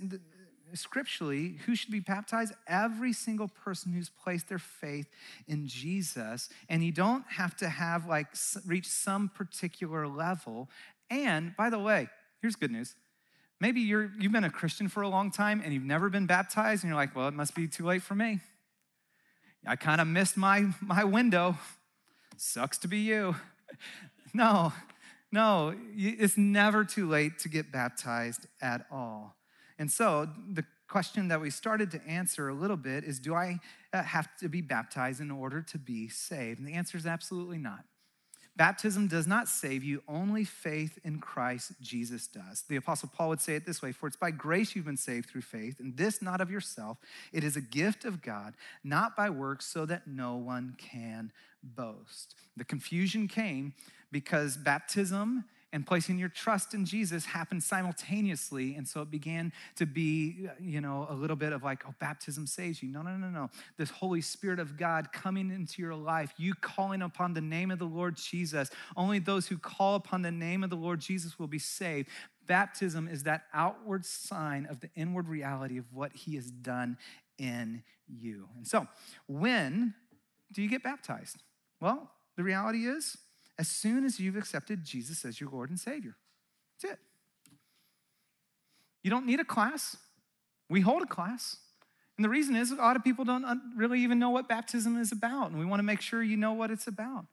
[0.74, 2.52] scripturally, who should be baptized?
[2.66, 5.06] Every single person who's placed their faith
[5.46, 6.48] in Jesus.
[6.68, 8.28] And you don't have to have like
[8.66, 10.68] reach some particular level.
[11.10, 12.08] And by the way,
[12.40, 12.94] here's good news.
[13.60, 16.82] Maybe you're, you've been a Christian for a long time and you've never been baptized,
[16.82, 18.40] and you're like, well, it must be too late for me.
[19.64, 21.56] I kind of missed my, my window.
[22.36, 23.36] Sucks to be you.
[24.34, 24.72] No,
[25.30, 29.36] no, it's never too late to get baptized at all.
[29.82, 33.58] And so the question that we started to answer a little bit is do I
[33.92, 36.60] uh, have to be baptized in order to be saved?
[36.60, 37.80] And the answer is absolutely not.
[38.54, 42.62] Baptism does not save you, only faith in Christ Jesus does.
[42.68, 45.28] The Apostle Paul would say it this way For it's by grace you've been saved
[45.28, 46.98] through faith, and this not of yourself.
[47.32, 52.36] It is a gift of God, not by works, so that no one can boast.
[52.56, 53.74] The confusion came
[54.12, 58.74] because baptism and placing your trust in Jesus happened simultaneously.
[58.74, 62.46] And so it began to be, you know, a little bit of like, oh, baptism
[62.46, 62.90] saves you.
[62.90, 63.48] No, no, no, no.
[63.78, 67.78] This Holy Spirit of God coming into your life, you calling upon the name of
[67.78, 68.70] the Lord Jesus.
[68.96, 72.08] Only those who call upon the name of the Lord Jesus will be saved.
[72.46, 76.98] Baptism is that outward sign of the inward reality of what he has done
[77.38, 78.48] in you.
[78.56, 78.86] And so,
[79.26, 79.94] when
[80.52, 81.42] do you get baptized?
[81.80, 83.16] Well, the reality is,
[83.62, 86.16] as soon as you've accepted Jesus as your Lord and Savior.
[86.82, 86.98] That's it.
[89.04, 89.96] You don't need a class.
[90.68, 91.58] We hold a class.
[92.18, 93.46] And the reason is a lot of people don't
[93.76, 96.54] really even know what baptism is about, and we want to make sure you know
[96.54, 97.26] what it's about.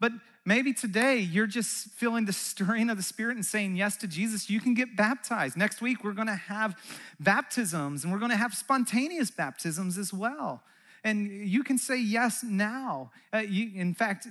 [0.00, 0.10] But
[0.44, 4.50] maybe today you're just feeling the stirring of the Spirit and saying yes to Jesus.
[4.50, 5.56] You can get baptized.
[5.56, 6.76] Next week, we're going to have
[7.20, 10.64] baptisms, and we're going to have spontaneous baptisms as well.
[11.04, 13.10] And you can say yes now.
[13.32, 14.28] Uh, you, in fact,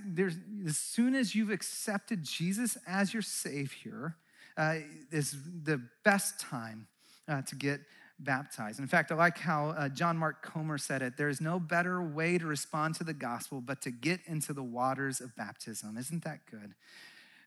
[0.65, 4.15] as soon as you've accepted Jesus as your Savior,
[4.57, 4.75] uh,
[5.11, 6.87] is the best time
[7.27, 7.81] uh, to get
[8.19, 8.79] baptized.
[8.79, 12.01] In fact, I like how uh, John Mark Comer said it there is no better
[12.01, 15.97] way to respond to the gospel but to get into the waters of baptism.
[15.97, 16.75] Isn't that good?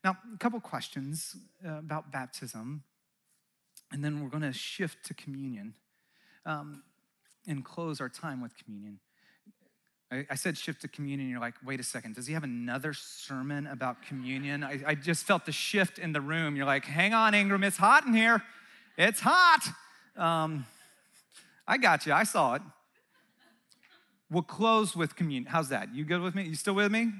[0.02, 2.82] Now, a couple questions uh, about baptism,
[3.92, 5.74] and then we're going to shift to communion
[6.44, 6.82] um,
[7.46, 8.98] and close our time with communion.
[10.10, 11.28] I, said shift to communion.
[11.28, 14.62] You're like, wait a second, does he have another sermon about communion?
[14.62, 16.54] I, I just felt the shift in the room.
[16.54, 18.42] You're like, hang on, Ingram, it's hot in here.
[18.96, 19.60] It's hot.
[20.16, 20.66] Um,
[21.66, 22.62] I got you, I saw it.
[24.30, 25.46] We'll close with communion.
[25.50, 25.94] How's that?
[25.94, 26.44] You good with me?
[26.44, 27.10] You still with me?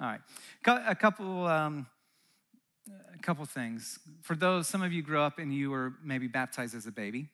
[0.00, 0.20] All right.
[0.66, 1.86] A couple, um,
[3.14, 3.98] a couple things.
[4.22, 7.28] For those, some of you grew up and you were maybe baptized as a baby.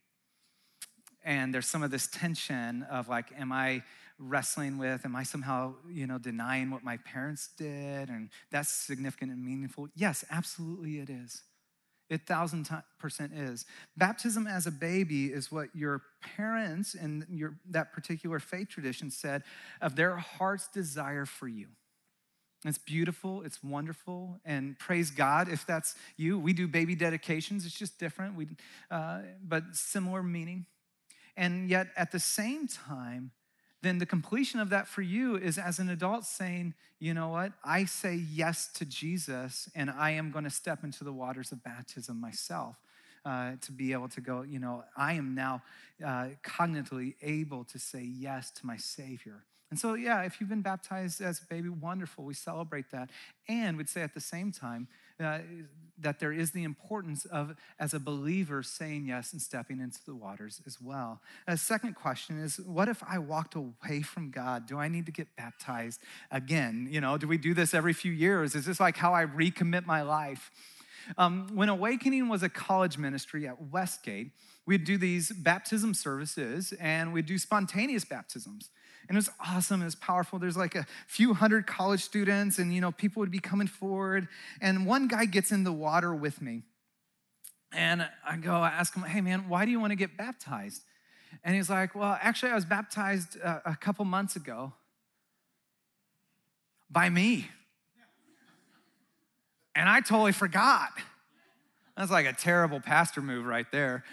[1.25, 3.83] and there's some of this tension of like, am I
[4.19, 5.05] wrestling with?
[5.05, 8.09] Am I somehow, you know, denying what my parents did?
[8.09, 9.89] And that's significant and meaningful.
[9.95, 11.43] Yes, absolutely it is.
[12.11, 13.65] It thousand percent is.
[13.97, 16.03] Baptism as a baby is what your
[16.37, 19.43] parents and your that particular faith tradition said
[19.81, 21.69] of their heart's desire for you.
[22.67, 26.39] It's beautiful, it's wonderful, and praise God if that's you.
[26.39, 28.49] We do baby dedications, it's just different, we,
[28.91, 30.67] uh, but similar meaning.
[31.37, 33.33] And yet, at the same time,
[33.85, 37.53] then the completion of that for you is as an adult saying, you know what,
[37.63, 41.63] I say yes to Jesus, and I am going to step into the waters of
[41.63, 42.77] baptism myself.
[43.27, 45.63] Uh, to be able to go, you know, I am now
[46.05, 49.45] uh, cognitively able to say yes to my Savior.
[49.71, 52.25] And so, yeah, if you've been baptized as a baby, wonderful.
[52.25, 53.09] We celebrate that.
[53.49, 54.89] And we'd say at the same time
[55.23, 55.39] uh,
[55.99, 60.15] that there is the importance of, as a believer, saying yes and stepping into the
[60.15, 61.21] waters as well.
[61.47, 64.67] A second question is what if I walked away from God?
[64.67, 66.01] Do I need to get baptized
[66.31, 66.89] again?
[66.91, 68.55] You know, do we do this every few years?
[68.55, 70.51] Is this like how I recommit my life?
[71.19, 74.31] Um, when Awakening was a college ministry at Westgate,
[74.67, 78.71] we'd do these baptism services and we'd do spontaneous baptisms.
[79.09, 79.83] And it was awesome.
[79.83, 80.39] It was powerful.
[80.39, 84.29] There's like a few hundred college students, and you know, people would be coming forward.
[84.61, 86.63] And one guy gets in the water with me.
[87.73, 90.83] And I go, I ask him, hey man, why do you want to get baptized?
[91.43, 94.73] And he's like, well, actually, I was baptized a, a couple months ago
[96.91, 97.49] by me.
[99.75, 100.91] And I totally forgot.
[101.97, 104.05] That's like a terrible pastor move right there.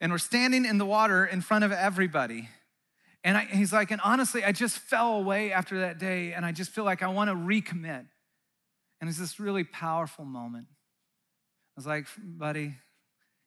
[0.00, 2.48] And we're standing in the water in front of everybody.
[3.26, 6.52] And I, he's like, and honestly, I just fell away after that day, and I
[6.52, 8.06] just feel like I want to recommit.
[9.00, 10.68] And it's this really powerful moment.
[10.70, 12.76] I was like, buddy,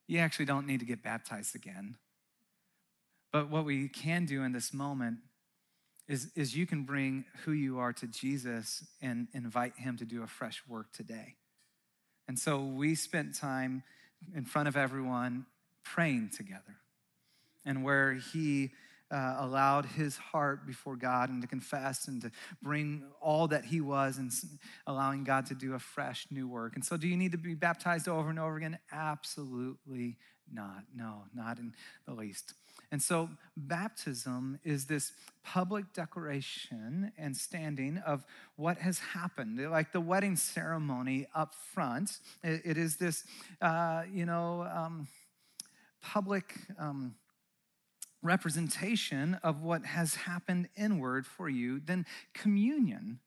[0.05, 1.95] you actually don't need to get baptized again.
[3.31, 5.19] But what we can do in this moment
[6.09, 10.23] is, is you can bring who you are to Jesus and invite him to do
[10.23, 11.35] a fresh work today.
[12.27, 13.83] And so we spent time
[14.35, 15.45] in front of everyone
[15.85, 16.75] praying together.
[17.65, 18.71] And where he
[19.11, 22.31] uh, allowed his heart before God and to confess and to
[22.61, 24.31] bring all that he was and
[24.85, 26.75] allowing God to do a fresh new work.
[26.75, 28.77] And so, do you need to be baptized over and over again?
[28.91, 30.17] Absolutely
[30.51, 30.83] not.
[30.95, 31.73] No, not in
[32.07, 32.53] the least.
[32.91, 35.11] And so, baptism is this
[35.43, 39.59] public declaration and standing of what has happened.
[39.69, 43.23] Like the wedding ceremony up front, it is this,
[43.61, 45.07] uh, you know, um,
[46.01, 46.55] public.
[46.77, 47.15] Um,
[48.21, 53.19] representation of what has happened inward for you, then communion.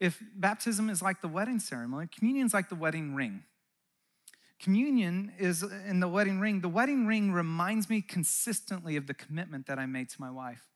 [0.00, 3.44] If baptism is like the wedding ceremony, communion is like the wedding ring.
[4.58, 6.60] Communion is in the wedding ring.
[6.60, 10.66] The wedding ring reminds me consistently of the commitment that I made to my wife.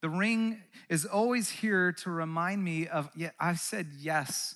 [0.00, 4.54] The ring is always here to remind me of, yeah, I said yes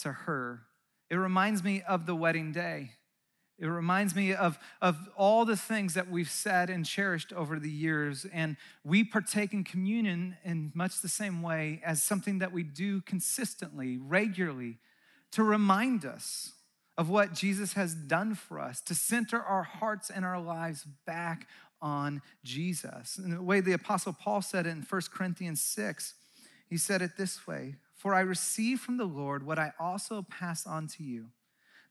[0.00, 0.62] to her.
[1.08, 2.92] It reminds me of the wedding day.
[3.62, 7.70] It reminds me of, of all the things that we've said and cherished over the
[7.70, 8.26] years.
[8.32, 13.02] And we partake in communion in much the same way as something that we do
[13.02, 14.78] consistently, regularly,
[15.30, 16.54] to remind us
[16.98, 21.46] of what Jesus has done for us, to center our hearts and our lives back
[21.80, 23.16] on Jesus.
[23.16, 26.14] And the way the Apostle Paul said it in 1 Corinthians 6,
[26.68, 30.66] he said it this way For I received from the Lord what I also pass
[30.66, 31.28] on to you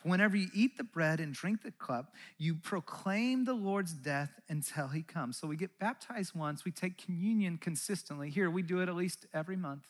[0.00, 4.40] For whenever you eat the bread and drink the cup, you proclaim the Lord's death
[4.48, 5.36] until he comes.
[5.36, 8.30] So we get baptized once, we take communion consistently.
[8.30, 9.84] Here, we do it at least every month.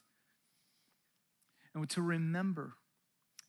[1.74, 2.72] And to remember,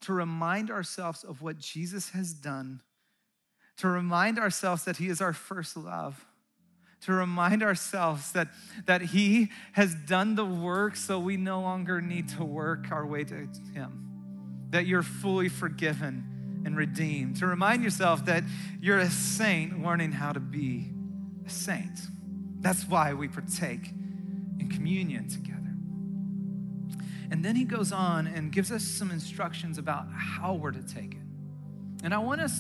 [0.02, 2.82] to remind ourselves of what Jesus has done,
[3.78, 6.26] to remind ourselves that he is our first love
[7.02, 8.48] to remind ourselves that,
[8.86, 13.24] that He has done the work so we no longer need to work our way
[13.24, 17.38] to Him, that you're fully forgiven and redeemed.
[17.38, 18.44] To remind yourself that
[18.82, 20.92] you're a saint learning how to be
[21.46, 22.00] a saint.
[22.60, 23.92] That's why we partake
[24.60, 25.58] in communion together.
[27.32, 31.14] And then he goes on and gives us some instructions about how we're to take
[31.14, 31.22] it.
[32.04, 32.60] And I want us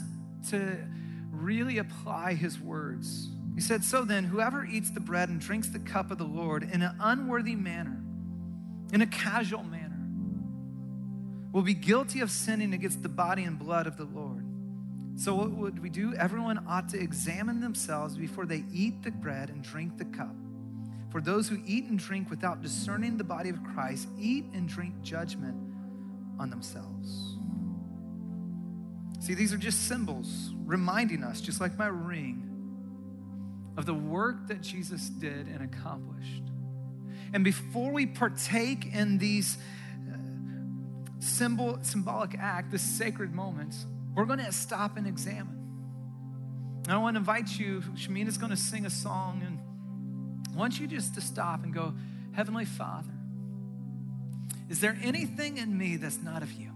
[0.49, 0.77] to
[1.31, 3.29] really apply his words.
[3.55, 6.63] He said, So then, whoever eats the bread and drinks the cup of the Lord
[6.63, 8.01] in an unworthy manner,
[8.93, 9.80] in a casual manner,
[11.51, 14.45] will be guilty of sinning against the body and blood of the Lord.
[15.15, 16.15] So, what would we do?
[16.15, 20.35] Everyone ought to examine themselves before they eat the bread and drink the cup.
[21.11, 25.01] For those who eat and drink without discerning the body of Christ eat and drink
[25.01, 25.57] judgment
[26.39, 27.35] on themselves.
[29.19, 32.47] See, these are just symbols reminding us, just like my ring,
[33.77, 36.43] of the work that Jesus did and accomplished.
[37.33, 39.57] And before we partake in these
[41.21, 45.57] symbol, symbolic act, this sacred moments, we're going to stop and examine.
[46.83, 49.59] And I want to invite you, Shamina's going to sing a song, and
[50.53, 51.93] I want you just to stop and go,
[52.33, 53.13] Heavenly Father,
[54.69, 56.71] is there anything in me that's not of you?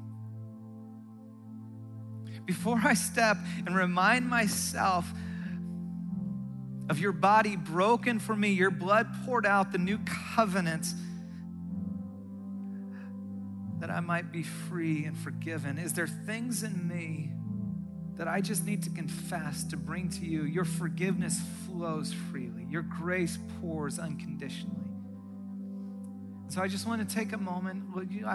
[2.45, 5.11] Before I step and remind myself
[6.89, 9.97] of your body broken for me, your blood poured out, the new
[10.35, 10.85] covenant,
[13.85, 15.77] that I might be free and forgiven?
[15.77, 17.29] Is there things in me
[18.15, 20.43] that I just need to confess, to bring to you?
[20.43, 24.87] Your forgiveness flows freely, your grace pours unconditionally.
[26.47, 27.95] So I just want to take a moment.
[27.95, 28.27] Would you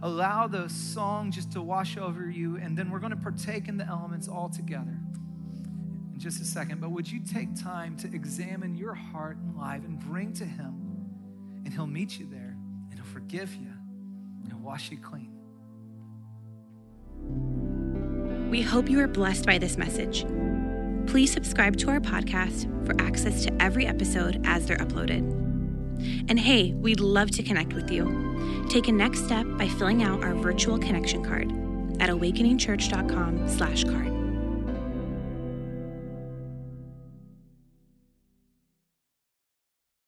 [0.00, 3.76] allow the song just to wash over you, and then we're going to partake in
[3.76, 4.96] the elements all together
[6.14, 6.80] in just a second.
[6.80, 11.04] But would you take time to examine your heart and life and bring to Him,
[11.66, 12.56] and He'll meet you there,
[12.90, 13.75] and He'll forgive you,
[14.50, 15.32] and wash you clean.
[18.50, 20.24] We hope you are blessed by this message.
[21.06, 25.22] Please subscribe to our podcast for access to every episode as they're uploaded.
[26.28, 28.66] And hey, we'd love to connect with you.
[28.68, 31.50] Take a next step by filling out our virtual connection card
[32.00, 34.15] at awakeningchurch.com/card.